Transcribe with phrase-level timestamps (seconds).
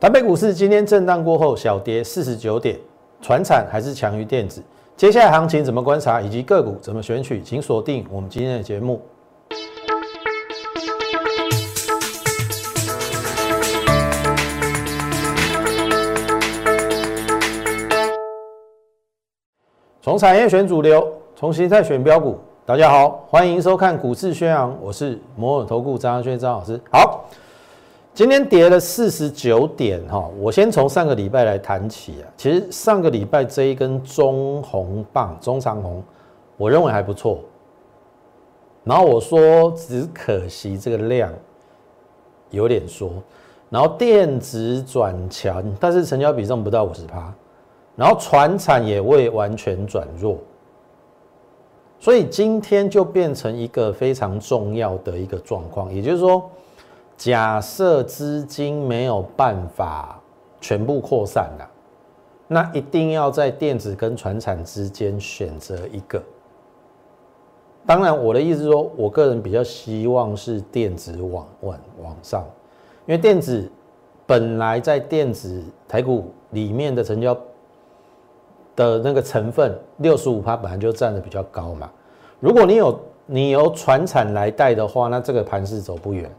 [0.00, 2.74] 台北股市今天震荡过后小跌四十九点，
[3.20, 4.62] 船产还是强于电子。
[4.96, 9.02] 接下来行情怎么观察，以及个股怎么选取，请锁定我们今天的节目。
[20.00, 21.06] 从产业选主流，
[21.36, 22.38] 从形态选标股。
[22.64, 26.80] 大家好，欢迎收看股市宣扬，我是摩尔投顾张轩张老师。
[26.90, 27.26] 好。
[28.12, 32.28] 今天跌了四十九点哈，我先从上个礼拜来谈起啊。
[32.36, 36.02] 其实上个礼拜这一根中红棒、中长红，
[36.56, 37.38] 我认为还不错。
[38.82, 41.32] 然后我说，只可惜这个量
[42.50, 43.10] 有点缩。
[43.70, 47.32] 然后电子转强，但是成交比重不到五十趴。
[47.94, 50.36] 然后船产也未完全转弱，
[51.98, 56.50] 所以今天就变成一个非常重要的一个状况，也就是说。
[57.20, 60.18] 假设资金没有办法
[60.58, 61.70] 全部扩散了，
[62.48, 66.22] 那一定要在电子跟船产之间选择一个。
[67.84, 72.42] 当然，我的意思是说，我个人比较希望是电子往往往上，
[73.04, 73.70] 因为电子
[74.26, 77.36] 本来在电子台股里面的成交
[78.74, 81.90] 的那个成分六十五趴本来就占的比较高嘛。
[82.38, 86.34] 如果你有你由船产来带的话，那这个盘势走不远。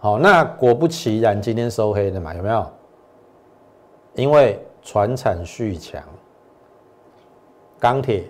[0.00, 2.64] 好，那果不其然，今天收黑的嘛，有没有？
[4.14, 6.00] 因为船产续强，
[7.80, 8.24] 钢铁、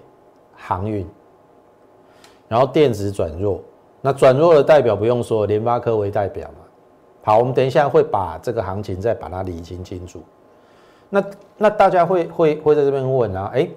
[0.57, 1.07] 航运，
[2.49, 3.61] 然后电子转弱，
[4.01, 6.65] 那转弱的代表不用说，联发科为代表嘛。
[7.23, 10.23] 好，我们等一下会把这个行情再把它理清清楚。
[11.11, 11.25] 那
[11.59, 13.69] 那大家会会会在这边问啊，哎，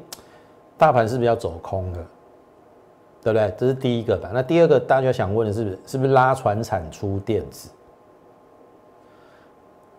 [0.78, 2.00] 大盘是不是要走空的？
[3.22, 3.54] 对不对？
[3.58, 4.32] 这是第一个吧。
[4.34, 7.70] 那第二个大家想问的是不是是不是拉船产出电子？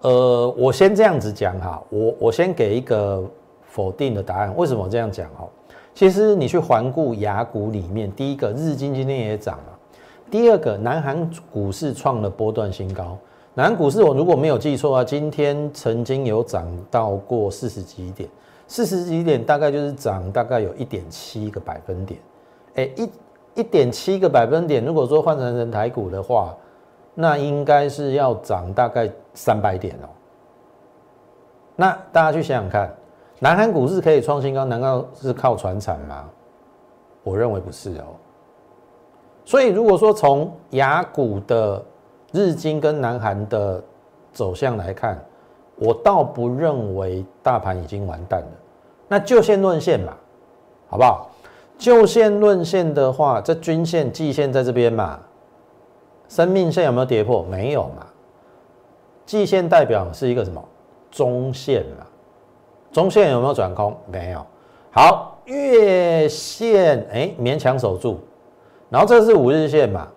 [0.02, 3.22] 呃，我先这样子讲哈，我我先给一个
[3.62, 4.52] 否定的答案。
[4.56, 5.48] 为什么这样讲哦？
[5.94, 9.78] 其实你去环顾雅股里面，第一个日经今天也涨了，
[10.28, 13.16] 第二个南韩股市创了波段新高。
[13.54, 18.28] 南韩股市我如果没有记错啊，今天曾经有涨到过四十几点，
[18.66, 22.18] 四十几点大概就是涨大概有一点七个百分点。
[22.74, 23.08] 哎，一
[23.60, 26.56] 一点七个百分点，如果说换成人台股的话。
[27.14, 30.08] 那应该是要涨大概三百点哦。
[31.76, 32.94] 那大家去想想看，
[33.38, 36.28] 南韩股市可以创新高，难道是靠船产吗？
[37.22, 38.16] 我认为不是哦。
[39.44, 41.82] 所以如果说从雅股的
[42.32, 43.82] 日经跟南韩的
[44.32, 45.18] 走向来看，
[45.76, 48.48] 我倒不认为大盘已经完蛋了。
[49.08, 50.14] 那就线论线嘛，
[50.88, 51.30] 好不好？
[51.76, 55.18] 就线论线的话，这均线、季线在这边嘛。
[56.32, 57.42] 生命线有没有跌破？
[57.42, 58.06] 没有嘛。
[59.26, 60.64] 季线代表是一个什么？
[61.10, 62.06] 中线嘛。
[62.90, 63.94] 中线有没有转空？
[64.10, 64.42] 没有。
[64.90, 68.18] 好，月线哎，勉强守住。
[68.88, 70.08] 然后这是五日线嘛，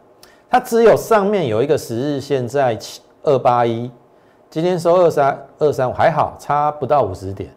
[0.49, 3.91] 它只有上面有一个十日线在七二八一，
[4.49, 7.53] 今天收二三二三五，还好，差不到五十点。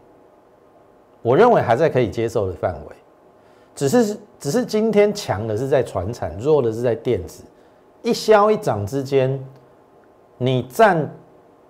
[1.23, 2.97] 我认为还在可以接受的范围。
[3.77, 7.45] 只是只是今天强的是在船产，弱的是在电子。
[8.03, 9.45] 一消一涨之间，
[10.37, 11.11] 你占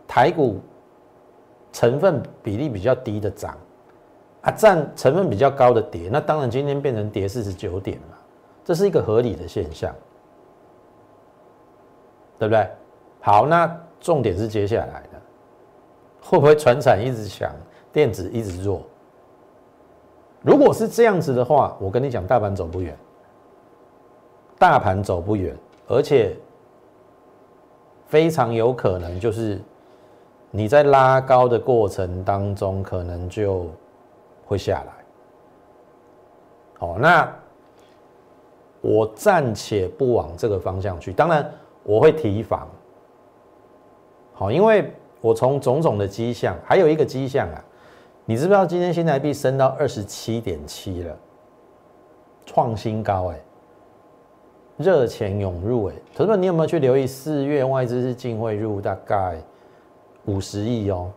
[0.06, 0.60] 台股
[1.72, 3.56] 成分比例比较低的涨，
[4.42, 8.16] 啊，占成分比较高的跌，那当然今天变成跌四十九点嘛，
[8.64, 9.94] 这是一个合理的现象，
[12.38, 12.70] 对不对？
[13.20, 15.20] 好，那重点是接下来的，
[16.22, 17.50] 会不会船产一直强，
[17.92, 18.82] 电子一直弱？
[20.42, 22.96] 如果是这样子的话，我跟你讲，大盘走不远，
[24.58, 25.56] 大盘走不远。
[25.88, 26.36] 而且
[28.06, 29.58] 非常有可能就是
[30.50, 33.66] 你在拉高的过程当中，可能就
[34.46, 34.92] 会下来。
[36.78, 37.28] 好，那
[38.80, 41.12] 我暂且不往这个方向去。
[41.12, 42.68] 当然，我会提防。
[44.34, 47.64] 好，因为我从种种的迹象，还有一个迹象啊，
[48.24, 51.16] 你知不知道今天新台币升到二十七点七了，
[52.46, 53.40] 创新高哎。
[54.78, 59.36] 热钱涌入，哎，同学们，你有没有去留意四月外资是净汇入大概
[60.26, 61.10] 五十亿哦？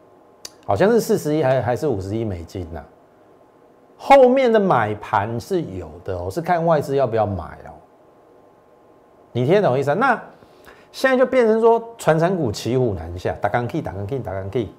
[0.66, 2.84] 好像是四十亿，还还是五十亿美金呢？
[3.98, 7.72] 后面的买盘是有的哦，是看外资要不要买哦。
[9.32, 9.94] 你听懂意思？
[9.94, 10.20] 那
[10.92, 14.70] 现在就变成说，传产股骑虎难下，打钢 K，打钢 K，打钢 K，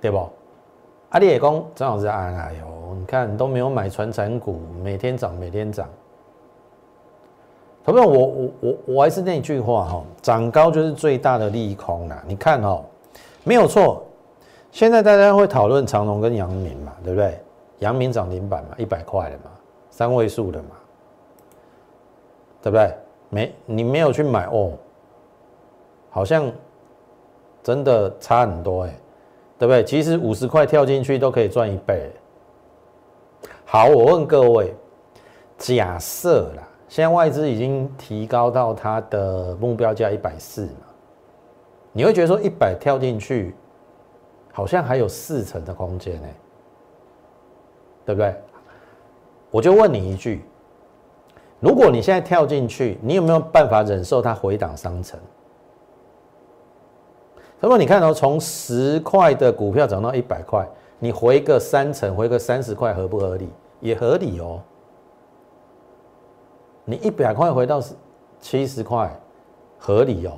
[0.00, 0.28] 对不？
[1.10, 5.88] 阿里也讲，张老师，哎呦，你看都没有买传产股，每天涨，每天涨。
[7.84, 12.22] 朋友，我我我我还是那句话哈，涨高就是最大的利空啦。
[12.26, 12.84] 你看哦，
[13.42, 14.04] 没有错。
[14.70, 17.38] 现在大家会讨论长隆跟阳明嘛，对不对？
[17.80, 19.50] 阳明涨停板嘛，一百块的嘛，
[19.90, 20.68] 三位数的嘛，
[22.62, 22.94] 对不对？
[23.28, 24.72] 没你没有去买哦，
[26.08, 26.50] 好像
[27.62, 28.94] 真的差很多哎，
[29.58, 29.82] 对不对？
[29.84, 32.10] 其实五十块跳进去都可以赚一倍。
[33.64, 34.72] 好，我问各位，
[35.58, 36.62] 假设啦。
[36.92, 40.84] 现在外资已经提高到它的目标价一百四嘛？
[41.90, 43.56] 你会觉得说一百跳进去，
[44.52, 46.28] 好像还有四成的空间呢，
[48.04, 48.34] 对不对？
[49.50, 50.44] 我就问你一句：
[51.60, 55.18] 如果你现在跳进去，你有没有办法忍受它回档三成？
[57.58, 60.68] 那么你看到从十块的股票涨到一百块，
[60.98, 63.48] 你回个三成，回个三十块，合不合理？
[63.80, 64.60] 也合理哦。
[66.84, 67.80] 你一百块回到
[68.40, 69.10] 七十块，
[69.78, 70.32] 合理哦。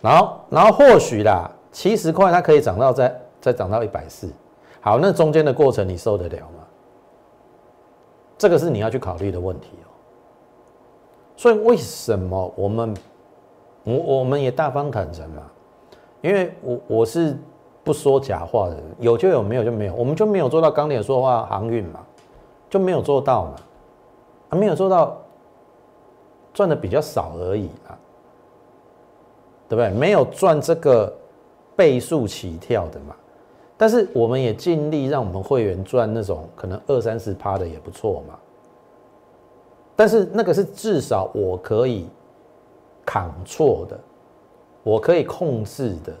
[0.00, 4.30] 然后，然后或许啦，七十块它可以涨到再再涨到一百四。
[4.80, 6.64] 好，那中间的过程你受得了吗？
[8.36, 9.86] 这个是你要去考虑的问题哦。
[11.36, 12.94] 所以为什么我们
[13.84, 15.42] 我我们也大方坦诚嘛？
[16.20, 17.36] 因为我我是
[17.84, 22.00] 不说假话的，有就有，没有就没有，我们就没有做到钢铁说话航运嘛，
[22.68, 23.54] 就没有做到嘛。
[24.52, 25.18] 还没有做到
[26.52, 27.96] 赚的比较少而已啊，
[29.66, 29.90] 对不对？
[29.98, 31.10] 没有赚这个
[31.74, 33.16] 倍数起跳的嘛。
[33.78, 38.38] 但是我们也尽力让我们会员赚那种可能二三十趴的也不错嘛。
[39.96, 42.06] 但是那个是至少我可以
[43.06, 43.98] 扛错的，
[44.82, 46.12] 我可以控制的。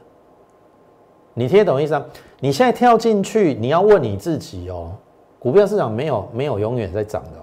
[1.34, 2.02] 你听懂意思啊？
[2.40, 4.90] 你现在跳进去，你要问你自己哦，
[5.38, 7.41] 股票市场没有没有永远在涨的。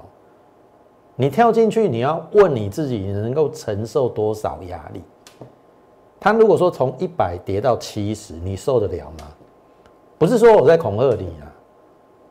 [1.21, 5.03] 你跳进去，你要问你自己，你能够承受多少压力？
[6.17, 9.27] 他如果说从一百跌到七十，你受得了吗？
[10.17, 11.51] 不是说我在恐吓你啊，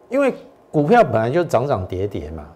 [0.08, 0.32] 因为
[0.70, 2.49] 股票本来就涨涨跌跌嘛。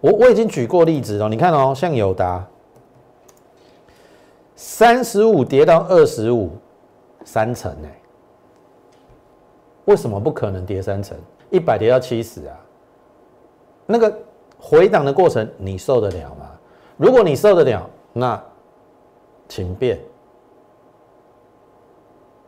[0.00, 2.46] 我我已经举过例子了，你看哦，像友达，
[4.54, 6.50] 三十五跌到二十五，
[7.24, 8.00] 三成哎，
[9.86, 11.18] 为什么不可能跌三成？
[11.50, 12.56] 一百跌到七十啊，
[13.84, 14.16] 那个。
[14.64, 16.48] 回档的过程你受得了吗？
[16.96, 18.40] 如果你受得了，那
[19.48, 19.98] 请便。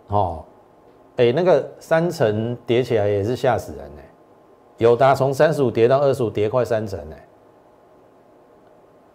[0.06, 0.44] 哦，
[1.16, 4.02] 哎，那个三层叠起来也是吓死人呢。
[4.78, 7.16] 有达从三十五跌到二十五，跌快三层呢。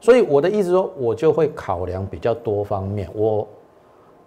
[0.01, 3.47] 所以我的意思说，我就会考量比较多方面，我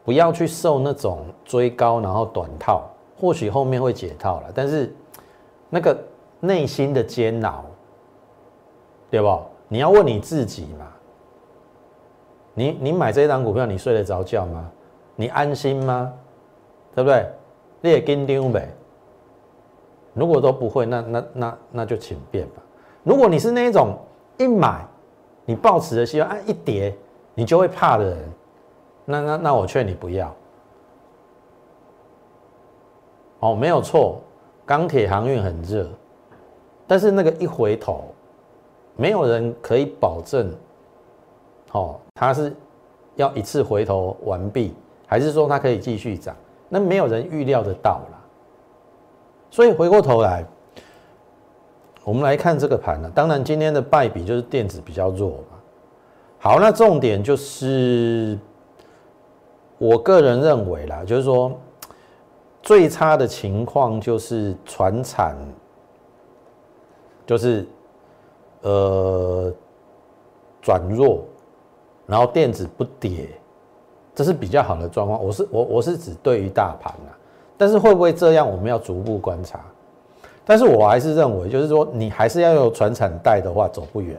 [0.03, 2.89] 不要去受那种追高然后短套，
[3.21, 4.95] 或许后面会解套了，但是
[5.69, 5.97] 那个
[6.41, 7.65] 内心的煎熬。
[9.13, 9.43] 对不？
[9.69, 10.87] 你要问你自己嘛。
[12.55, 14.71] 你你买这一张股票，你睡得着觉吗？
[15.17, 16.11] 你安心吗？
[16.95, 17.27] 对不对？
[17.83, 18.71] 你也跟丢呗。
[20.15, 22.63] 如果都不会，那那那那就请便吧。
[23.03, 23.99] 如果你是那一种
[24.39, 24.87] 一买
[25.45, 26.97] 你抱持的希望，啊一跌
[27.35, 28.19] 你就会怕的人，
[29.05, 30.35] 那那那我劝你不要。
[33.41, 34.23] 哦，没有错，
[34.65, 35.87] 钢铁航运很热，
[36.87, 38.12] 但是那个一回头。
[38.95, 40.55] 没有人可以保证，
[41.73, 42.55] 哦，它是
[43.17, 44.75] 要一次回头完毕，
[45.07, 46.37] 还是说它可以继续涨？
[46.69, 48.19] 那没有人预料得到啦。
[49.51, 50.45] 所以回过头来，
[52.05, 53.11] 我们来看这个盘呢。
[53.15, 55.59] 当然，今天的败笔就是电子比较弱嘛。
[56.39, 58.39] 好，那重点就是
[59.79, 61.59] 我个人认为啦，就是说
[62.63, 65.35] 最差的情况就是船产，
[67.25, 67.67] 就是。
[68.63, 69.53] 呃，
[70.61, 71.25] 转弱，
[72.07, 73.29] 然后电子不跌，
[74.15, 75.23] 这是比较好的状况。
[75.23, 77.11] 我是我我是指对于大盘啊，
[77.59, 79.61] 但是会不会这样，我们要逐步观察。
[80.45, 84.17] 但是我还是认为，就是说你还是要有船产带的话，走不远。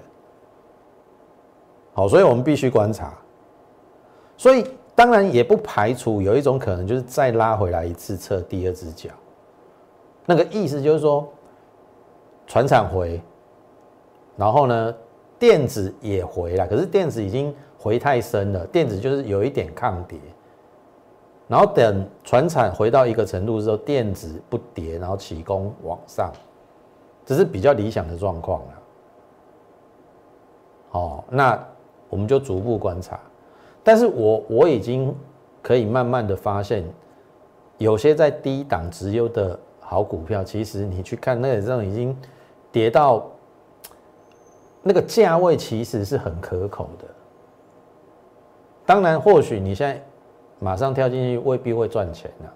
[1.94, 3.14] 好，所以我们必须观察。
[4.36, 9.10] 所以当然也不排除有一种可能，就是再拉回来一次，测第二只脚。
[10.26, 11.26] 那个意思就是说，
[12.46, 13.22] 船产回。
[14.36, 14.96] 然后呢，
[15.38, 20.18] 电子也回来，可是电子已经回太深了，电子就是有一点抗跌。
[21.48, 26.32] 然后等船产回到一个程度之后，电子不跌，然后起攻往上，
[27.26, 28.68] 这是比较理想的状况了。
[30.92, 31.64] 哦，那
[32.10, 33.20] 我们就逐步观察。
[33.84, 35.14] 但是我我已经
[35.62, 36.84] 可以慢慢的发现，
[37.78, 42.18] 有些在低档直优的好股票，其实你去看那个这种已经
[42.72, 43.30] 跌到。
[44.84, 47.06] 那个价位其实是很可口的。
[48.86, 50.04] 当然，或许你现在
[50.60, 52.52] 马上跳进去未必会赚钱啊，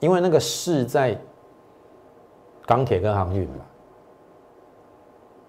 [0.00, 1.16] 因为那个是在
[2.64, 3.64] 钢铁跟航运嘛。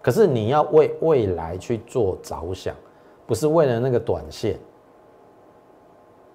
[0.02, 2.76] 可是你要为未来去做着想，
[3.26, 4.60] 不是为了那个短线。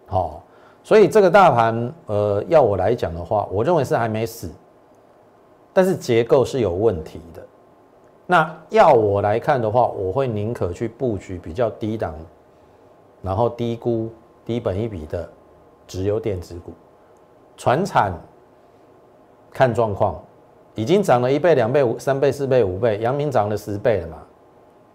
[0.07, 0.43] 好，
[0.83, 4.51] 所以这个大盘，呃，要我来讲的话，我认为是还没死，
[5.73, 7.47] 但是结构是有问题的。
[8.27, 12.15] 那要我来看的话，我会宁可去布局比较低档，
[13.21, 14.11] 然后低估、
[14.45, 15.29] 低本一比的
[15.87, 16.73] 直有电子股，
[17.57, 18.13] 船产
[19.51, 20.21] 看状况。
[20.75, 24.17] 已经涨了一倍、两倍、五三倍、四倍、五倍，阳明涨了十倍了嘛，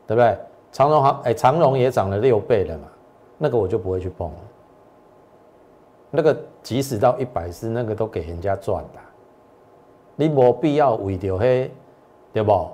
[0.07, 0.35] 对不对？
[0.71, 2.87] 长荣行哎，长荣也涨了六倍了嘛，
[3.37, 4.37] 那个我就不会去碰了。
[6.09, 8.99] 那个即使到一百四，那个都给人家赚的，
[10.15, 11.69] 你没必要为着迄，
[12.33, 12.67] 对不？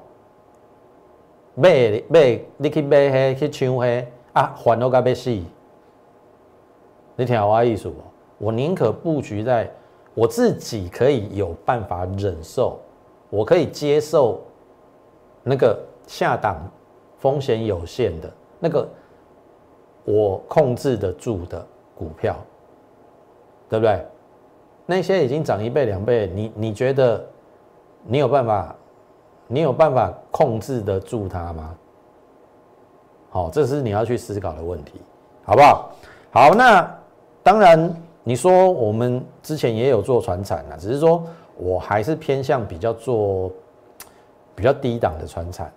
[1.55, 5.29] 买买，你去买迄去抢迄啊，烦恼到要死。
[7.15, 7.95] 你听我意思不？
[8.39, 9.72] 我宁可布局在
[10.15, 12.79] 我自己可以有办法忍受。
[13.29, 14.41] 我可以接受
[15.43, 16.57] 那个下档
[17.17, 18.88] 风险有限的那个
[20.05, 22.36] 我控制得住的股票，
[23.69, 24.05] 对不对？
[24.86, 27.25] 那些已经涨一倍两倍，你你觉得
[28.05, 28.75] 你有办法？
[29.48, 31.76] 你有办法控制得住它吗？
[33.30, 35.02] 好，这是你要去思考的问题，
[35.44, 35.92] 好不好？
[36.32, 36.98] 好，那
[37.42, 41.24] 当然你说我们之前也有做船产啊，只是说。
[41.56, 43.52] 我还是偏向比较做
[44.56, 45.72] 比较低档的船产，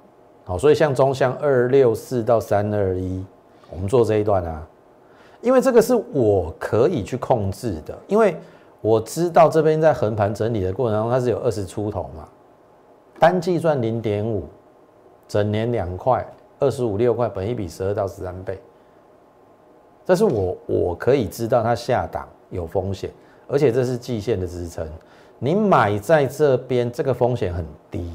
[0.46, 3.22] 好，所以像中向二六四到三二一，
[3.70, 4.66] 我们做这一段啊，
[5.42, 8.34] 因为这个是我可以去控制的，因为
[8.80, 12.26] 我知道这边在横盘整理的过程中，它是有二十出头嘛，
[13.18, 14.44] 单季赚零点五，
[15.26, 16.26] 整年两块，
[16.58, 18.60] 二十五六块，本一比十二到十三倍，
[20.04, 23.10] 这是我我可以知道它下档有风险，
[23.48, 24.86] 而且这是季线的支撑。
[25.38, 28.10] 你买在这边，这个风险很低，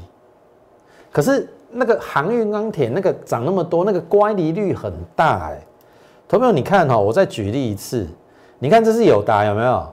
[1.12, 5.60] 可是那个航运钢铁那个涨那么多，那个乖离率很大哎。
[6.28, 8.06] 投票你看哈，我再举例一次，
[8.58, 9.86] 你看这是有达有没有？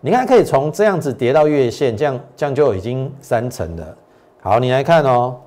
[0.00, 3.96] 你看可以从这样子跌到月线，这样这样就已经三成了。
[4.40, 5.40] 好，你来看哦，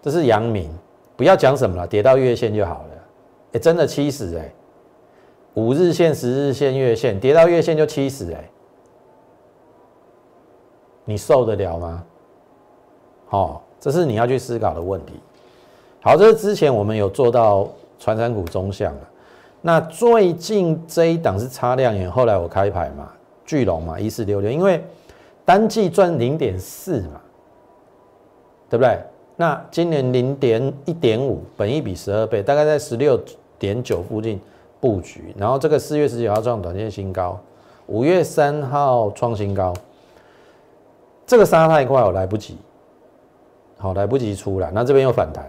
[0.00, 0.70] 这是阳明，
[1.16, 2.88] 不要讲什么了，跌到月线就好了。
[3.52, 4.52] 哎，真的七十哎，
[5.54, 8.50] 五日线、十日线、月线跌到月线就七十哎。
[11.04, 12.04] 你受得了吗？
[13.26, 15.14] 好，这是你要去思考的问题。
[16.00, 19.00] 好，这是之前我们有做到传山股中向了。
[19.60, 23.10] 那最近这一档是差亮眼，后来我开牌嘛，
[23.44, 24.84] 巨龙嘛，一四六六，因为
[25.44, 27.20] 单季赚零点四嘛，
[28.68, 28.98] 对不对？
[29.36, 33.18] 那今年零点一点五，本一比十二倍，大概在十六
[33.58, 34.40] 点九附近
[34.80, 35.32] 布局。
[35.36, 37.38] 然后这个四月十九号创短线新高，
[37.86, 39.72] 五月三号创新高。
[41.26, 42.56] 这个杀太快，我来不及，
[43.76, 45.46] 好来不及出来，那这边又反弹，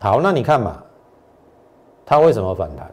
[0.00, 0.82] 好，那你看嘛，
[2.04, 2.92] 它为什么反弹？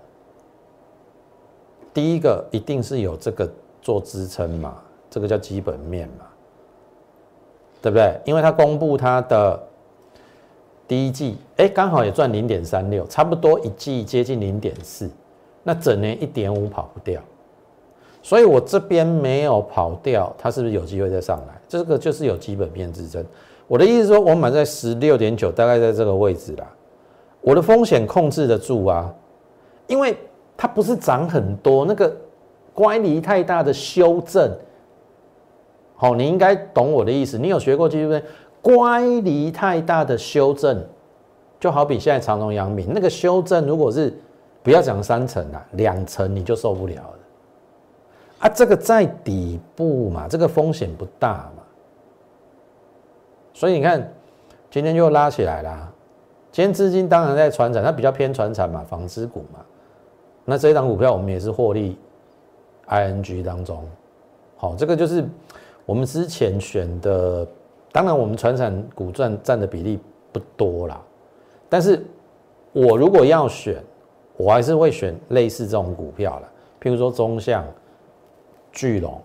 [1.91, 3.51] 第一个一定是有这个
[3.81, 4.77] 做支撑嘛，
[5.09, 6.25] 这个叫基本面嘛，
[7.81, 8.13] 对不对？
[8.25, 9.61] 因为它公布它的
[10.87, 15.09] 第一季，哎，刚好也赚零点三六，差不多一季接近零点四，
[15.63, 17.21] 那整年一点五跑不掉。
[18.21, 21.53] 所以我这边没有跑掉，它是不是有机会再上来？
[21.67, 23.23] 这个就是有基本面支撑。
[23.65, 26.67] 我的意思说，我买在十六点九，大概在这个位置啦。
[27.39, 29.13] 我的风险控制得住啊，
[29.87, 30.17] 因为
[30.57, 32.13] 它不是涨很多，那个
[32.73, 34.51] 乖离太大的修正。
[36.01, 37.37] 好，你应该懂我的意思。
[37.37, 38.23] 你有学过基本面？
[38.61, 40.81] 乖离太大的修正，
[41.59, 44.17] 就好比现在长隆、阳明那个修正，如果是
[44.63, 47.19] 不要讲三层啦，两层你就受不了了。
[48.39, 51.63] 啊，这个在底部嘛，这个风险不大嘛，
[53.53, 54.09] 所以你看，
[54.71, 55.91] 今天又拉起来啦。
[56.49, 59.59] 今天资金当然在船产，它比较偏船产嘛，纺织股嘛。
[60.45, 61.97] 那这一档股票我们也是获利
[62.87, 63.87] ，ING 当中，
[64.57, 65.23] 好，这个就是
[65.89, 67.47] 我们之前选的。
[67.91, 69.99] 当然，我们船产股占占的比例
[70.31, 71.01] 不多啦，
[71.67, 72.05] 但是
[72.71, 73.83] 我如果要选，
[74.37, 76.47] 我还是会选类似这种股票了，
[76.79, 77.65] 譬如说中向。
[78.71, 79.19] 巨龙，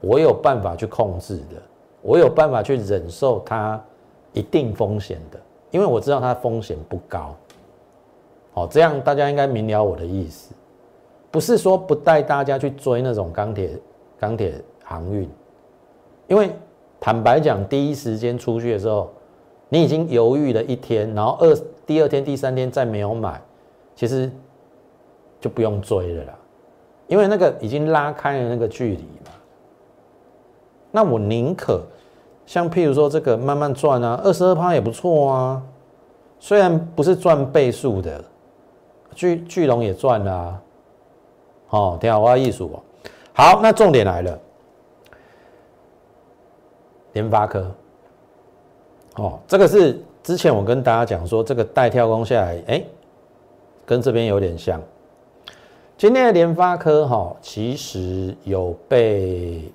[0.00, 1.62] 我有办法去控制的，
[2.02, 3.80] 我有办法去忍受它
[4.32, 5.38] 一定风险的，
[5.70, 7.36] 因为我知道它风险不高。
[8.52, 10.52] 好，这样大家应该明了我的意思，
[11.30, 13.78] 不是说不带大家去追那种钢铁
[14.18, 15.30] 钢铁航运，
[16.28, 16.54] 因为
[17.00, 19.10] 坦白讲，第一时间出去的时候，
[19.68, 23.40] 你已经犹豫了一天，然后二第二天、第三天再没有买，
[23.96, 24.30] 其实
[25.40, 26.34] 就不用追了啦，
[27.06, 29.32] 因为那个已经拉开了那个距离嘛。
[30.90, 31.82] 那我宁可
[32.46, 35.62] 像譬如说这个慢慢赚啊，二十二趴也不错啊，
[36.38, 38.24] 虽然不是赚倍数的，
[39.14, 40.60] 巨巨龙也赚了，
[41.70, 42.82] 哦，挺好我要艺术哦。
[43.32, 44.38] 好，那重点来了，
[47.18, 47.74] 联发科。
[49.16, 52.84] 哦，这个是之前我跟大家讲说，这个带跳空下来，哎，
[53.84, 54.80] 跟这边有点像。
[55.96, 59.72] 今天的联发科哈，其实有被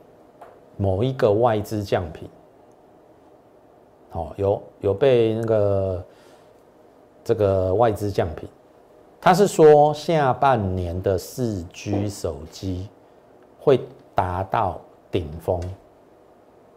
[0.78, 2.30] 某一个外资降品，
[4.14, 6.06] 哦，有有被那个
[7.26, 8.48] 这个外资降品，
[9.20, 12.88] 他是说下半年的四 G 手机
[13.60, 13.82] 会
[14.16, 14.80] 达到
[15.12, 15.60] 顶峰，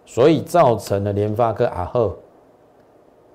[0.07, 2.17] 所以造成了联发科啊呵。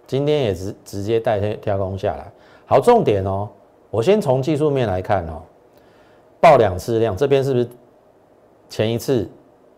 [0.08, 2.32] 今天也直直接带天跳空下来，
[2.66, 3.48] 好重点哦。
[3.90, 5.42] 我先从技术面来看哦，
[6.40, 7.70] 爆两次量，这边是不是
[8.70, 9.30] 前一次？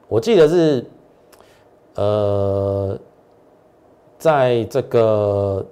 [0.07, 0.85] 我记得是
[1.95, 2.97] 呃，
[4.17, 5.65] 在这个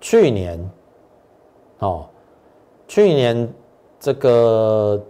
[0.00, 0.70] 去年
[1.80, 2.06] 哦，
[2.86, 3.52] 去年
[3.98, 5.00] 这个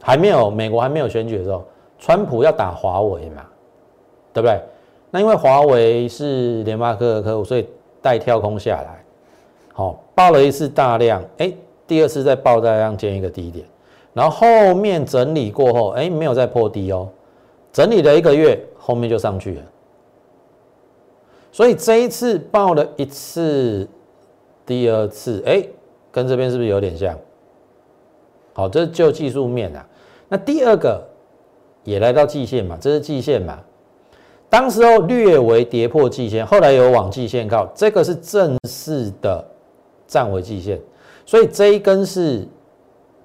[0.00, 1.64] 还没有美国还没有选举的时候，
[1.98, 3.44] 川普要打华为嘛，
[4.34, 4.60] 对不对？
[5.10, 7.66] 那因为华为是联发科的客户，所以
[8.02, 9.04] 带跳空下来，
[9.72, 11.52] 好爆了一次大量，哎，
[11.86, 13.64] 第二次再爆大量建一个低点，
[14.12, 17.08] 然后后面整理过后，哎，没有再破低哦，
[17.72, 19.62] 整理了一个月，后面就上去了，
[21.52, 23.88] 所以这一次爆了一次，
[24.66, 25.64] 第二次，哎，
[26.10, 27.16] 跟这边是不是有点像？
[28.52, 29.86] 好，这就技术面啊。
[30.28, 31.00] 那第二个
[31.84, 33.60] 也来到季线嘛，这是季线嘛。
[34.48, 39.44] 当时候略为跌破季线，后来有往季线靠，这个是正式的
[40.06, 40.80] 站回季线，
[41.26, 42.46] 所以这一根是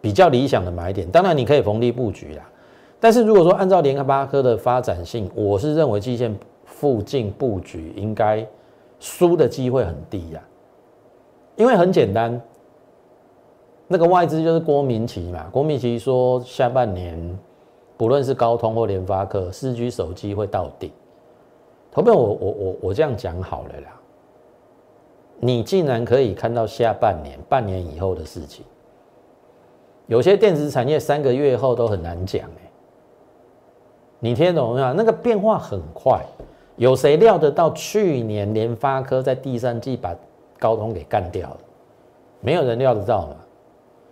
[0.01, 1.09] 比较理想的买点。
[1.11, 2.49] 当然你可以逢低布局啦，
[2.99, 8.43] 但是如果说按照联发科的发展性，我是认为季线附近布局应该
[8.99, 10.41] 输的机会很低呀，
[11.55, 12.41] 因为很简单，
[13.87, 17.37] 那个外资就是郭明奇嘛，郭明奇说下半年
[17.97, 20.91] 不论是高通或联发科四 G 手机会到顶。
[21.91, 23.99] 投票，我我我我这样讲好了啦。
[25.39, 28.65] 你竟然可以看到下半年、半年以后的事情，
[30.07, 32.71] 有些电子产业三个月后都很难讲哎。
[34.19, 34.93] 你听懂没有？
[34.93, 36.21] 那个变化很快，
[36.75, 40.13] 有谁料得到去年联发科在第三季把
[40.59, 41.59] 高通给干掉了？
[42.41, 43.35] 没有人料得到嘛。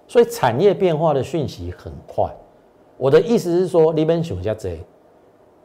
[0.07, 2.33] 所以产业变化的讯息很快。
[2.95, 4.79] 我的意思是说，你们想下这。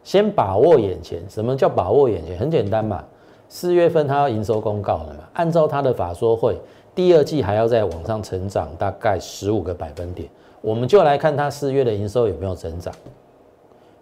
[0.04, 2.36] 先把握眼前，什么叫把握眼前？
[2.38, 3.04] 很简单嘛，
[3.48, 6.56] 四月份它要营收公告了嘛，按照它的法说会，
[6.94, 10.28] 第二季还要再往上成长大概十五个百分点，
[10.60, 12.92] 我们就来看它四月的营收有没有成长。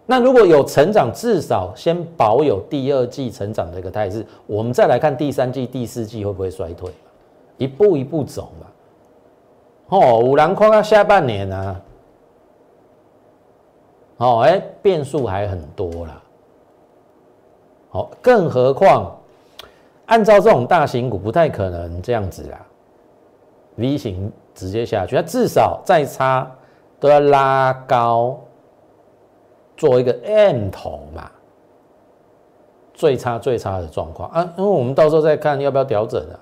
[0.07, 6.91] 那如果有成长，至少先保有第二季成长的一个态势，我们再来看第三季、第四季会不会衰退
[7.57, 8.67] 一步一步走嘛。
[9.89, 11.79] 哦，五郎看到下半年啊。
[14.21, 16.21] 哦，哎，变数还很多啦。
[17.89, 19.11] 好，更何况
[20.05, 22.61] 按照这种大型股，不太可能这样子啦
[23.77, 26.49] ，V 型直接下去，它至少再差
[26.99, 28.39] 都要拉高，
[29.75, 31.31] 做一个 M 头嘛，
[32.93, 36.37] 最差最差的状况啊，因为我们到时候再看要不要调整啊。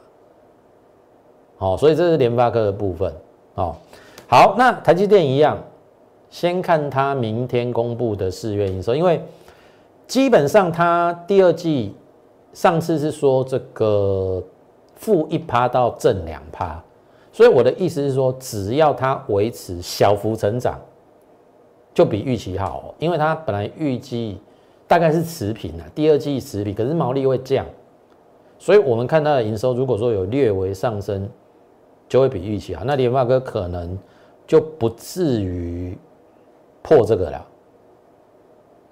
[1.57, 3.13] 好，所以这是联发科的部分。
[3.55, 3.73] 哦，
[4.27, 5.57] 好，那台积电一样。
[6.29, 9.19] 先看它明天公布的四月营收，因为
[10.05, 11.95] 基本上它第二季
[12.53, 14.43] 上次是说这个
[14.95, 16.79] 负一趴到正两趴，
[17.31, 20.79] 所以我的意思是说，只要它维持小幅成长，
[21.93, 22.93] 就比预期好。
[22.99, 24.39] 因为它本来预计
[24.87, 27.65] 大概是持平的，第二季持平，可是毛利会降，
[28.59, 31.27] 所以我们看它的营收，如果说有略微上升，
[32.07, 32.83] 就会比预期好。
[32.85, 33.97] 那联发科可能
[34.45, 35.97] 就不至于。
[36.81, 37.45] 破这个了，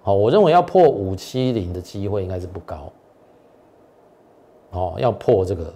[0.02, 2.92] 好，我认为要破五七零的机会应该是不高，
[4.72, 5.74] 哦，要破这个，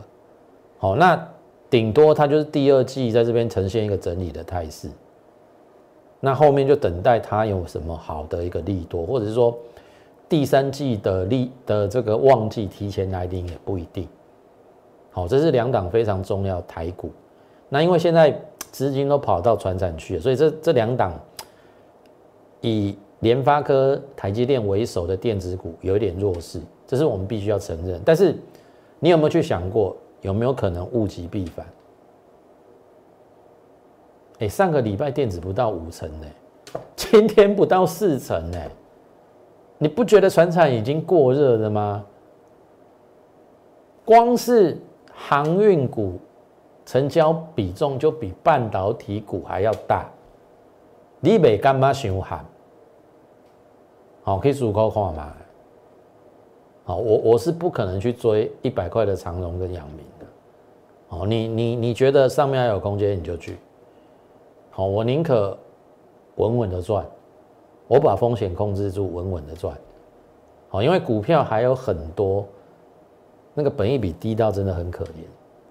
[0.77, 1.27] 好，那
[1.69, 4.89] 顶多它就是第二季在这边呈现一个整理的态势，
[6.19, 9.57] 那后面就等待它有什么好的一个利多，或者是说
[10.27, 14.07] 第三季的利的这个旺季提前来临也不一定，
[15.11, 17.09] 好，这是两档非常重要台股，
[17.69, 18.37] 那因为现在
[18.69, 21.17] 资金都跑到船产去了，所以这这两档。
[22.61, 28.01] 以联发科、台积电为首的电子股有一点弱势，这是我们必须要承认。
[28.05, 28.35] 但是
[28.99, 31.65] 你有没有去想过，有没有可能物极必反？
[34.39, 36.27] 哎，上个礼拜电子不到五成呢，
[36.95, 38.57] 今天不到四成呢，
[39.77, 42.03] 你不觉得船产已经过热了吗？
[44.03, 44.79] 光是
[45.13, 46.19] 航运股
[46.87, 50.09] 成交比重就比半导体股还要大，
[51.21, 52.43] 你袂干嘛想喊？
[54.23, 55.33] 好，可以数口看嘛。
[56.83, 60.25] 好，我我是不可能去追一百块的长荣跟阳明的。
[61.09, 63.57] 哦，你你你觉得上面还有空间你就去。
[64.71, 65.57] 好，我宁可
[66.35, 67.05] 稳稳的赚，
[67.87, 69.77] 我把风险控制住，稳稳的赚。
[70.69, 72.45] 好，因为股票还有很多，
[73.53, 75.25] 那个本益比低到真的很可怜，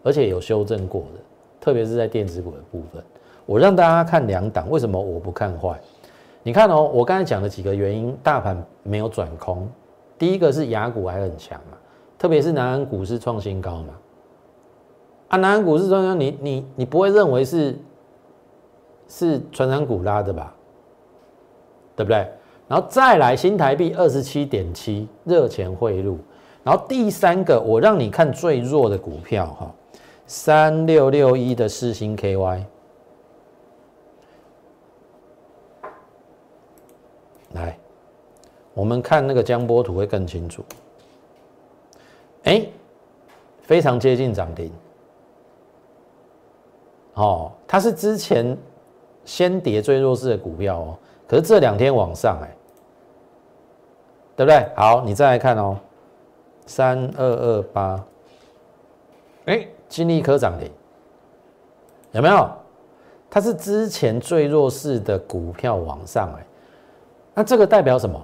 [0.04, 1.20] 而且有修正过的，
[1.60, 3.02] 特别是在电子股的部分。
[3.46, 5.78] 我让大家看两档，为什么我不看坏？
[6.42, 9.68] 你看哦，我刚才讲的几个原因，大盘没有转空。
[10.18, 11.76] 第一个是雅股还很强嘛，
[12.18, 13.94] 特别是南安股市创新高嘛。
[15.28, 17.78] 啊，南安股市创新高，你你你不会认为是
[19.08, 20.54] 是传长股拉的吧？
[21.96, 22.26] 对不对？
[22.68, 26.18] 然后再来新台币二十七点七热钱汇入，
[26.62, 29.74] 然后第三个我让你看最弱的股票哈，
[30.26, 32.62] 三六六一的四星 KY。
[37.54, 37.76] 来，
[38.74, 40.64] 我们看那个江波图会更清楚。
[42.44, 42.66] 哎，
[43.62, 44.72] 非常接近涨停。
[47.14, 48.56] 哦，它是之前
[49.24, 52.56] 先跌最弱势的股票哦，可是这两天往上哎，
[54.36, 54.66] 对不对？
[54.76, 55.76] 好，你再来看哦，
[56.66, 58.04] 三二二八，
[59.46, 60.70] 哎，金利科涨停，
[62.12, 62.48] 有没有？
[63.28, 66.46] 它是之前最弱势的股票往上哎。
[67.40, 68.22] 那这个代表什么？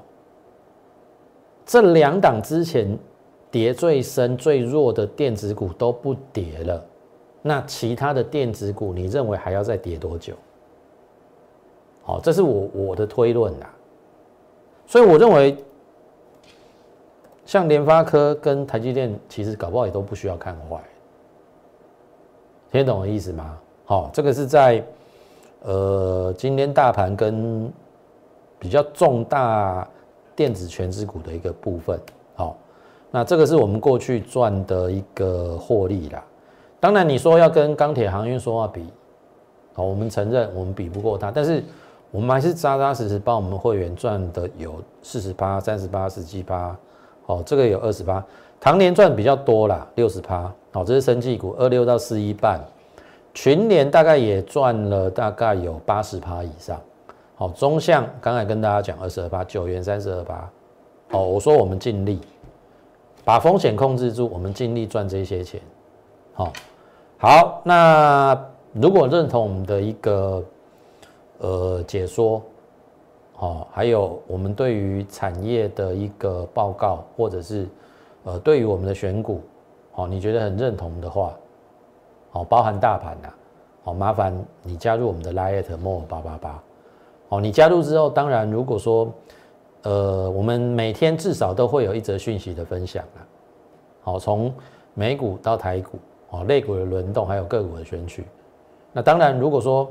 [1.65, 2.87] 这两档之前
[3.51, 6.85] 跌最深、最弱的电子股都不跌了，
[7.41, 10.35] 那其他的电子股，你认为还要再跌多久？
[12.03, 13.67] 好，这是我我的推论呐。
[14.87, 15.57] 所以我认为，
[17.47, 20.79] 像联发科跟台积电，其实搞不好也都不需要看坏。
[22.71, 23.59] 听懂我意思吗？
[23.87, 24.85] 好，这个是在
[25.63, 27.73] 呃，今天大盘跟。
[28.67, 29.87] 比较重大
[30.35, 32.01] 电子全资股的一个部分，
[32.35, 32.57] 好，
[33.13, 36.21] 那这个是我们过去赚的一个获利啦。
[36.81, 38.85] 当然，你说要跟钢铁航运说话比，
[39.73, 41.63] 好，我们承认我们比不过它，但是
[42.11, 46.77] 我们还是扎扎实实帮我们会员赚的有四十八、三十八、十七八，
[47.27, 48.25] 哦，这个有二十八，
[48.59, 52.61] 唐年赚比较多啦，六十八，好，这是生技股二六到四一半，
[53.33, 56.81] 群年大概也赚了大概有八十趴以上。
[57.39, 60.51] 好，中向刚才跟大家讲二十二八九元三十二八，
[61.11, 62.19] 哦，我说我们尽力
[63.27, 65.61] 把风险控制住，我们尽力赚这些钱。
[66.33, 66.51] 好，
[67.19, 70.43] 好，那如果认同我们的一个
[71.37, 72.41] 呃解说，
[73.37, 77.69] 哦，还有我们对于产业的一个报告，或者是
[78.25, 79.43] 呃对于我们的选股，
[79.97, 81.35] 哦，你觉得很认同的话，
[82.33, 83.29] 哦，包含大盘呐，
[83.85, 86.63] 好，麻烦你加入我们的 Lite More 八八八。
[87.29, 89.13] 哦，你加入之后，当然如果说，
[89.83, 93.27] 呃，我们每天至少都会有一则讯息的分享啊。
[94.03, 94.53] 好，从
[94.95, 95.99] 美股到台股，
[96.31, 98.25] 哦，类股的轮动，还有个股的选取。
[98.93, 99.91] 那当然，如果说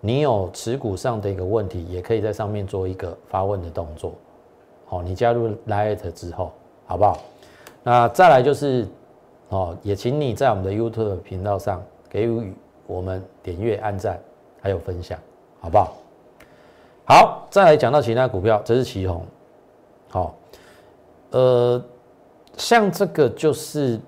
[0.00, 4.12] 你有持股上的一个问题，也可以在上面做一个发问的动作。
[4.86, 6.50] 好，你加入 Light 之后，
[6.86, 7.18] 好不好？
[7.82, 8.88] 那再来就是，
[9.50, 12.52] 哦，也请你在我们的 YouTube 频道上给予
[12.86, 14.18] 我们点阅、按赞，
[14.60, 15.18] 还有分享，
[15.60, 15.92] 好不好？
[17.10, 19.26] 好，再来讲到其他股票，这是旗宏。
[20.10, 20.32] 好，
[21.30, 21.82] 呃，
[22.56, 23.98] 像这个就是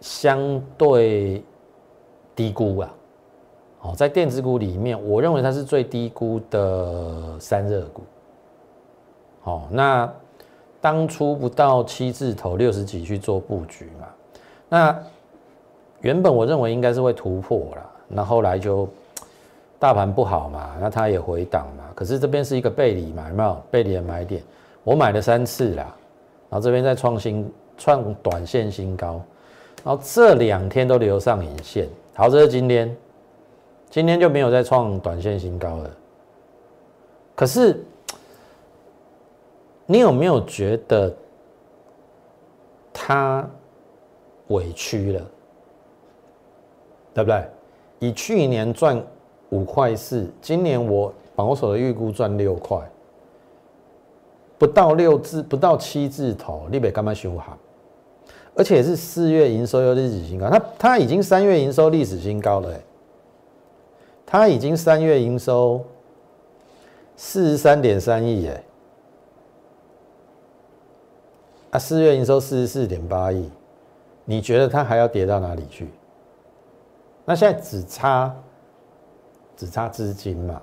[0.00, 1.42] 相对
[2.36, 2.94] 低估啊。
[3.80, 8.02] 好，在电子股里面，我认为它是最低估的三热股。
[9.40, 10.08] 好，那
[10.80, 14.06] 当初不到七字头六十几去做布局嘛，
[14.68, 14.96] 那
[16.00, 18.88] 原本我认为应该是会突破了，那后来就。
[19.82, 21.82] 大盘不好嘛，那它也回档嘛。
[21.92, 24.40] 可是这边是一个背离嘛，有没有背离的买点？
[24.84, 25.92] 我买了三次啦，
[26.48, 29.20] 然后这边在创新创短线新高，
[29.82, 31.88] 然后这两天都留上影线。
[32.14, 32.96] 好，这是今天，
[33.90, 35.90] 今天就没有再创短线新高了。
[37.34, 37.84] 可是
[39.84, 41.12] 你有没有觉得
[42.92, 43.44] 它
[44.46, 45.20] 委屈了？
[47.12, 47.44] 对不对？
[47.98, 49.04] 以去年赚。
[49.52, 52.80] 五块四，今年我保守的预估赚六块，
[54.58, 57.56] 不到六字，不到七字头，你别干嘛修好？
[58.54, 62.80] 而且是四月营收又历史新高，它它已经三月营收历史新高了，
[64.24, 65.82] 它已经三月营收
[67.14, 68.64] 四十三点三亿，哎，
[71.72, 73.50] 啊，四月营收四十四点八亿，
[74.24, 75.88] 你觉得它还要跌到哪里去？
[77.24, 78.34] 那现在只差
[79.62, 80.60] 只差资金嘛？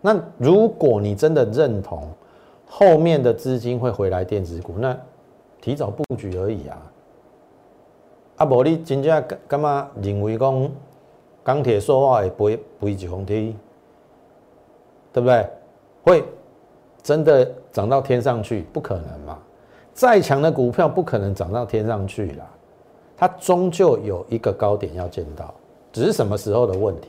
[0.00, 2.08] 那如果你真的认同
[2.66, 4.98] 后面的资金会回来电子股，那
[5.60, 6.82] 提早布局而已啊！
[8.36, 10.70] 啊，无你真正干嘛认为讲
[11.42, 13.54] 钢铁塑化会飞飞一峰梯，
[15.12, 15.46] 对不对？
[16.02, 16.24] 会
[17.02, 18.62] 真的涨到天上去？
[18.72, 19.38] 不可能嘛！
[19.92, 22.46] 再强的股票不可能涨到天上去啦，
[23.14, 25.52] 它终究有一个高点要见到，
[25.94, 27.08] 只是什么时候的问题。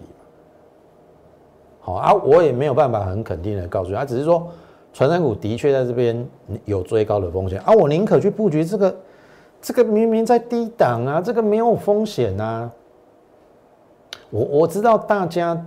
[1.82, 4.48] 好啊，我也没有办法很肯定的告诉，他只是说。
[4.94, 6.26] 传山股的确在这边
[6.64, 8.96] 有追高的风险啊，我宁可去布局这个，
[9.62, 12.72] 这个明明在低档啊，这个没有风险啊。
[14.30, 15.62] 我我知道大家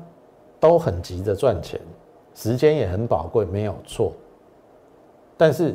[0.58, 1.78] 都很急着赚钱，
[2.34, 4.12] 时间也很宝贵，没有错。
[5.36, 5.74] 但是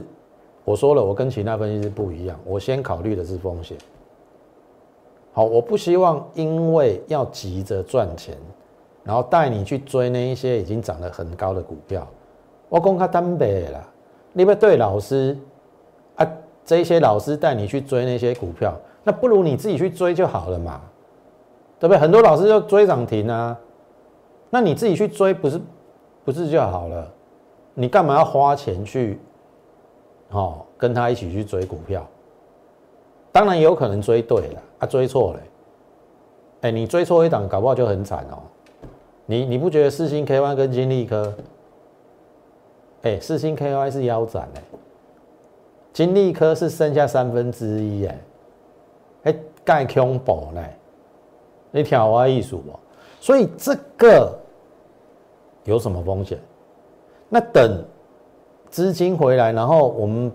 [0.65, 3.77] 我说了，我跟其他分析师不一样，我先考虑的是风险。
[5.34, 8.38] 好，我不希望因为要急着赚钱，
[9.04, 12.08] 然后带你去追那一些已经涨得很高的股票。
[12.69, 13.84] 我讲较坦白啦，
[14.32, 15.38] 你要对老师
[16.15, 16.28] 啊，
[16.63, 20.82] 这些老师带你去追那些股票，那不如你自己去追就好了嘛，
[21.80, 22.00] 对不对？
[22.00, 23.60] 很多老师就追涨停啊，
[24.52, 25.60] 那你自己去追不是
[26.24, 27.12] 不是就好了？
[27.74, 29.19] 你干嘛要花钱去
[30.30, 32.06] 哦跟他一起去追股票？
[33.34, 35.39] 当然有可能追对了啊，追错了，
[36.62, 38.38] 哎，你追错一档，搞不好就很惨哦。
[39.26, 41.34] 你你不觉得四星 K Y 跟金利科？
[43.02, 44.62] 哎，四星 KY 是腰斩哎，
[45.91, 48.22] 金利科是剩下三分之一哎，
[49.24, 50.62] 哎，盖恐怖呢，
[51.72, 52.80] 你听我意思不？
[53.19, 54.34] 所以这个
[55.63, 56.39] 有什么风险？
[57.30, 57.84] 那等
[58.69, 60.32] 资金回来，然后我们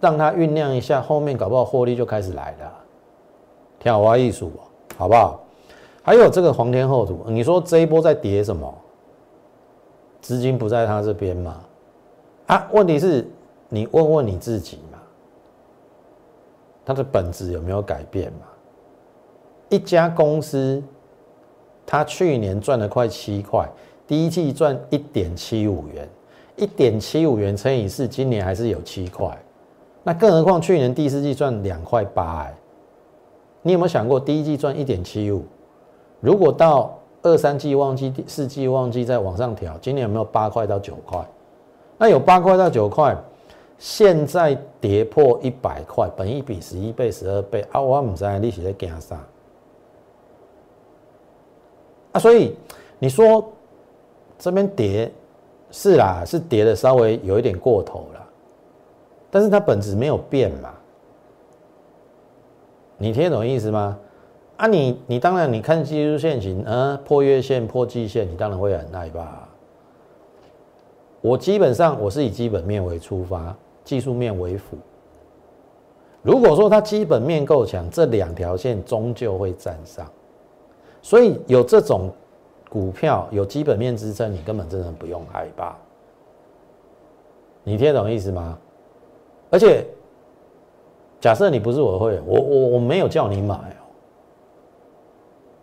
[0.00, 2.72] 让它酝酿一下，后面搞不好获利就开始来了。
[3.80, 4.60] 听我意思不？
[4.96, 5.40] 好不好？
[6.02, 8.72] 还有这个黄天厚土，你说这一波在跌什么？
[10.20, 11.60] 资金不在他这边嘛？
[12.46, 13.28] 啊，问题是，
[13.68, 14.98] 你问问你自己嘛，
[16.84, 18.46] 它的本质有没有改变嘛？
[19.68, 20.82] 一家公司，
[21.86, 23.68] 它去年赚了快七块，
[24.06, 26.08] 第一季赚一点七五元，
[26.56, 29.36] 一点七五元乘以四，今年还是有七块。
[30.08, 32.54] 那更何况去年第四季赚两块八哎，
[33.60, 35.44] 你有没有想过，第一季赚一点七五，
[36.20, 41.22] 如果到二三季旺季、四季旺季再往上调，今年有没有八块到九块？
[41.98, 43.14] 那有八块到九块，
[43.76, 47.78] 现在跌破一百块，本一比十一倍、十二倍啊！
[47.78, 49.14] 我唔知利息在惊啥
[52.12, 52.18] 啊？
[52.18, 52.56] 所以
[52.98, 53.46] 你说
[54.38, 55.12] 这边跌
[55.70, 58.17] 是啦，是跌的稍微有一点过头了，
[59.30, 60.74] 但是它本质没有变嘛？
[62.96, 63.98] 你听懂意思吗？
[64.56, 69.46] 啊，你你当然你看技术线型，嗯，破月线破季线，你当然会很害怕。
[71.20, 74.76] 我基本上我是以基本面为出发，技术面为辅。
[76.22, 80.04] 如果说它基本面够强，这两条线终究会站上。
[81.00, 82.10] 所以有这种
[82.68, 85.76] 股票有基本面支撑，你根本真的不用害怕。
[87.62, 88.58] 你听懂意思吗？
[89.50, 89.86] 而且
[91.20, 93.82] 假设你不是我的会员，我我我没有叫你买哦。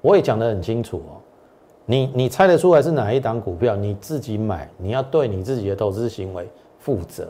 [0.02, 1.18] 我也讲得很清楚哦，
[1.86, 3.76] 你你猜得出来是哪一档股票？
[3.76, 7.28] 你自己买，你要对你自己的投资行为负责。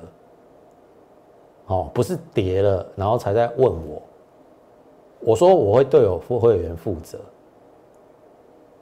[1.67, 4.01] 哦，不是跌了然后才在问我。
[5.21, 7.17] 我说我会对我副会员负责，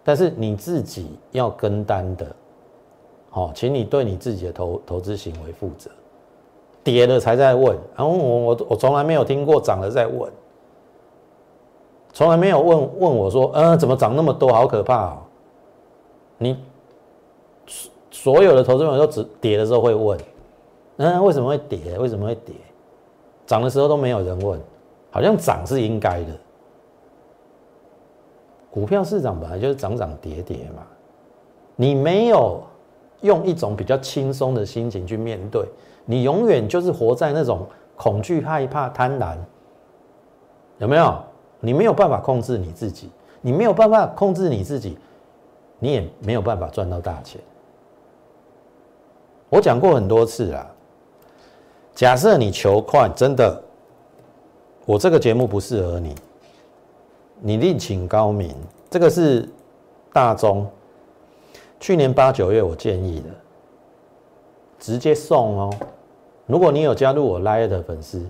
[0.04, 2.36] 但是你自己要跟单的，
[3.30, 5.90] 好，请你对你自己的投投资行为负责。
[6.84, 10.32] 跌了才在问，然后我我我从来没有听过涨了再问。
[12.12, 15.18] 从来没有问问我说，嗯，怎么涨那么多，好可怕哦！
[16.38, 16.56] 你
[18.12, 20.20] 所有的投资者都只跌的时候会问，
[20.98, 21.98] 嗯，为什么会跌？
[21.98, 22.54] 为什么会跌？
[23.48, 24.62] 涨的时候都没有人问，
[25.10, 26.28] 好像涨是应该的。
[28.70, 30.84] 股票市场本来就是涨涨跌跌嘛，
[31.76, 32.62] 你没有
[33.22, 35.66] 用一种比较轻松的心情去面对，
[36.06, 39.38] 你永远就是活在那种恐惧、害怕、贪婪，
[40.80, 41.24] 有没有？
[41.60, 44.98] 你没有办法控制你自己，你没有办法控制你自己，
[45.80, 47.40] 你也没有办法赚到大钱。
[49.50, 50.68] 我讲过很多次啦，
[51.96, 53.64] 假设你求快，真的
[54.86, 56.16] 我这个节目不适合你，
[57.40, 58.54] 你另请高明。
[58.90, 59.48] 这个是
[60.12, 60.70] 大中，
[61.80, 63.30] 去年八九月我建议的，
[64.84, 65.74] 直接送哦。
[66.46, 68.22] 如果你有加入我 Line 的粉丝，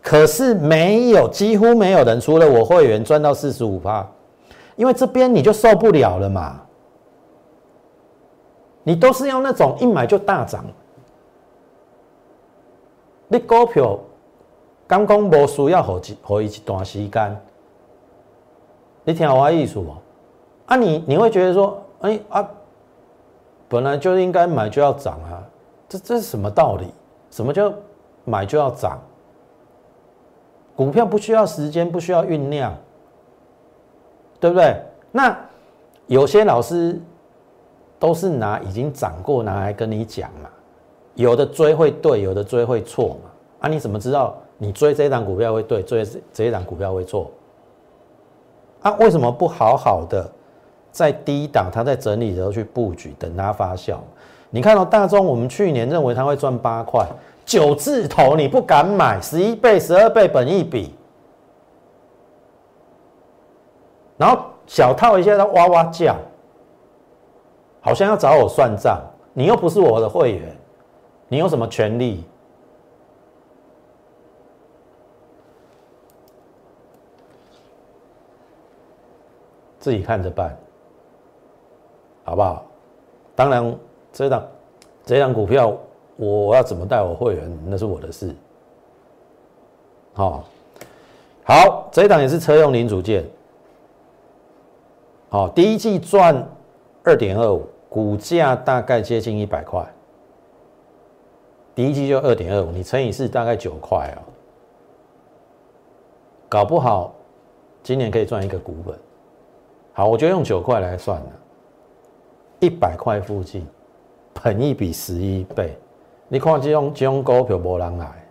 [0.00, 4.08] 可是没有，几乎没有人除了我会员赚到四十五趴，
[4.76, 6.62] 因为这边你就受不了了嘛。
[8.82, 10.64] 你都是要那种一买就大涨，
[13.28, 13.98] 你股票
[14.86, 17.36] 刚刚无需要好几好一段时间，
[19.04, 19.98] 你听我意思哦。
[20.64, 22.48] 啊，你你会觉得说，哎啊，
[23.68, 25.44] 本来就应该买就要涨啊，
[25.90, 26.86] 这这是什么道理？
[27.32, 27.70] 什么叫
[28.24, 28.98] 买就要涨？
[30.76, 32.72] 股票不需要时间，不需要酝酿，
[34.38, 34.80] 对不对？
[35.10, 35.36] 那
[36.06, 36.98] 有些老师
[37.98, 40.48] 都是拿已经涨过拿来跟你讲嘛，
[41.16, 43.30] 有的追会对，有的追会错嘛。
[43.62, 47.30] 啊，你怎么知道你追这一档股票会对，追这一档股票会错？
[48.82, 50.30] 啊，为什么不好好的
[50.92, 53.98] 在低档它在整理的时候去布局，等它发酵？
[54.52, 57.06] 你看到大众，我们去年认为它会赚八块
[57.46, 60.92] 九字头，你不敢买，十一倍、十二倍本一比，
[64.16, 66.16] 然后小套一下，它哇哇叫，
[67.80, 69.00] 好像要找我算账。
[69.32, 70.56] 你又不是我的会员，
[71.28, 72.24] 你有什么权利？
[79.78, 80.58] 自己看着办，
[82.24, 82.64] 好不好？
[83.36, 83.78] 当然。
[84.12, 84.48] 这档
[85.04, 85.76] 这档股票，
[86.16, 88.34] 我要怎么带我会员，那是我的事。
[90.12, 90.44] 好，
[91.44, 93.24] 好，这档也是车用零组件。
[95.28, 96.46] 好，第一季赚
[97.04, 99.86] 二点二五，股价大概接近一百块。
[101.74, 104.18] 第一季就二点二五，你乘以四大概九块啊。
[106.48, 107.14] 搞不好
[107.80, 108.98] 今年可以赚一个股本。
[109.92, 111.32] 好，我就用九块来算了，
[112.58, 113.64] 一百块附近。
[114.42, 115.76] 本一比十一倍，
[116.28, 118.26] 你看这种这种股票无人来，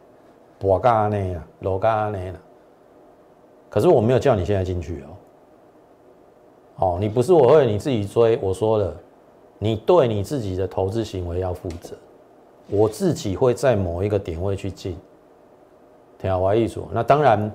[0.58, 2.40] 博价安尼啊，落价安尼啦。
[3.70, 5.08] 可是我没有叫你现在进去哦。
[6.78, 8.96] 哦，你不是我会你自己追，我说了，
[9.58, 11.96] 你对你自己的投资行为要负责。
[12.72, 14.98] 我自己会在某一个点位去进，
[16.18, 16.82] 听好我意思。
[16.92, 17.52] 那当然，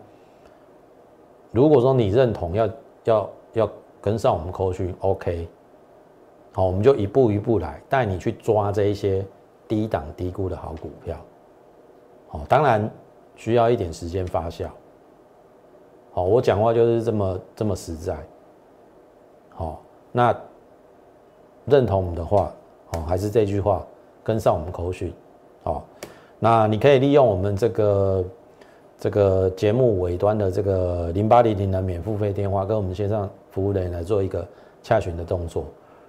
[1.50, 2.68] 如果说你认同要
[3.04, 5.48] 要要跟上我们扣讯，OK。
[6.56, 9.26] 好，我们就一步一步来，带你去抓这一些
[9.66, 11.16] 低档低估的好股票。
[12.28, 12.88] 好，当然
[13.34, 14.68] 需要一点时间发酵。
[16.12, 18.16] 好，我讲话就是这么这么实在。
[19.48, 20.32] 好，那
[21.64, 22.52] 认同我们的话，
[22.86, 23.84] 好，还是这句话，
[24.22, 25.12] 跟上我们口讯。
[25.64, 25.84] 好，
[26.38, 28.24] 那你可以利用我们这个
[28.96, 34.46] 这个节目尾端的这个零八零零的免付费电话，跟我们线上服务人员来做一个
[34.84, 35.64] 洽询的动作。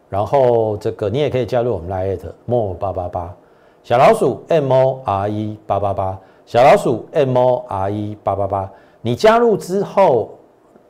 [0.09, 3.35] 然后这个你也可以加入我们 Line more 八八八
[3.83, 8.69] 小老鼠 M O R E 八八八小老鼠 M O R E 八八八，
[9.01, 10.37] 你加入之后，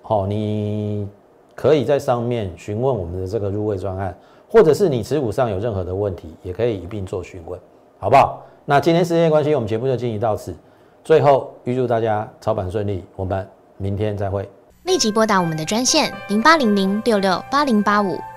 [0.02, 1.08] 好，你
[1.56, 4.16] 可以在上面询问我们的这个入会专案，
[4.50, 7.60] 或者是你持股上有任何的问题，也可以一并做询问，
[8.00, 8.44] 好不好？
[8.66, 10.54] 那今天时间关系，我们节目就进行到此。
[11.04, 13.48] 最后预祝大家操盘顺利，我们
[13.78, 14.50] 明天再会。
[14.84, 18.18] 立即拨打我们的专线零八零零六六八零八五。